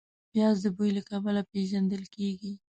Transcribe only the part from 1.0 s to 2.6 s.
کبله پېژندل کېږي